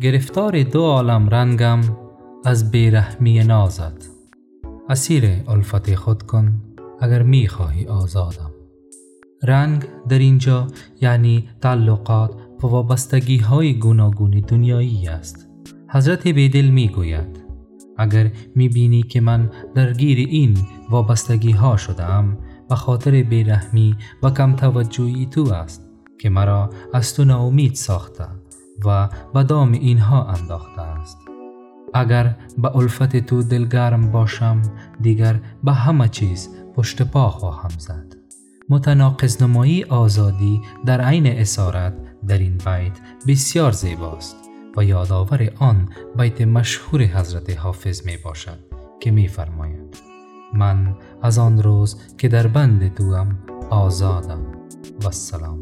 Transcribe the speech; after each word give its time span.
گرفتار 0.00 0.62
دو 0.62 0.82
عالم 0.82 1.28
رنگم 1.28 1.80
از 2.44 2.70
بیرحمی 2.70 3.44
نازد. 3.44 4.02
اسیر 4.88 5.24
الفت 5.48 5.94
خود 5.94 6.22
کن 6.22 6.62
اگر 7.00 7.22
می 7.22 7.48
خواهی 7.48 7.86
آزادم. 7.86 8.50
رنگ 9.42 9.84
در 10.08 10.18
اینجا 10.18 10.66
یعنی 11.00 11.48
تعلقات 11.60 12.30
و 12.62 12.66
وابستگی 12.66 13.38
های 13.38 13.78
گوناگون 13.78 14.30
دنیایی 14.30 15.08
است. 15.08 15.48
حضرت 15.90 16.28
بیدل 16.28 16.66
می 16.66 16.88
گوید 16.88 17.44
اگر 17.98 18.30
می 18.54 18.68
بینی 18.68 19.02
که 19.02 19.20
من 19.20 19.50
درگیر 19.74 20.28
این 20.28 20.58
وابستگی 20.90 21.52
ها 21.52 21.76
شدم 21.76 22.38
و 22.70 22.74
خاطر 22.74 23.22
بیرحمی 23.22 23.96
و 24.22 24.30
کم 24.30 24.56
توجهی 24.56 25.26
تو 25.26 25.52
است 25.52 25.86
که 26.20 26.30
مرا 26.30 26.70
از 26.94 27.14
تو 27.14 27.24
ناامید 27.24 27.74
ساخته. 27.74 28.24
و 28.84 29.08
به 29.34 29.42
دام 29.42 29.72
اینها 29.72 30.24
انداخته 30.24 30.82
است. 30.82 31.18
اگر 31.94 32.36
به 32.58 32.76
الفت 32.76 33.16
تو 33.16 33.42
دلگرم 33.42 34.12
باشم 34.12 34.62
دیگر 35.00 35.40
به 35.64 35.72
همه 35.72 36.08
چیز 36.08 36.48
پشت 36.74 37.02
پا 37.02 37.30
خواهم 37.30 37.78
زد. 37.78 38.16
متناقض 38.68 39.42
نمایی 39.42 39.84
آزادی 39.84 40.62
در 40.86 41.00
عین 41.00 41.26
اسارت 41.26 41.94
در 42.28 42.38
این 42.38 42.56
بیت 42.58 43.00
بسیار 43.26 43.72
زیباست 43.72 44.36
و 44.76 44.84
یادآور 44.84 45.50
آن 45.58 45.88
بیت 46.16 46.40
مشهور 46.40 47.02
حضرت 47.02 47.58
حافظ 47.58 48.06
می 48.06 48.16
باشد 48.16 48.58
که 49.00 49.10
می 49.10 49.28
فرماید 49.28 49.96
من 50.54 50.94
از 51.22 51.38
آن 51.38 51.62
روز 51.62 51.96
که 52.18 52.28
در 52.28 52.46
بند 52.46 52.94
توام 52.94 53.38
آزادم. 53.70 54.56
و 55.02 55.06
السلام. 55.06 55.60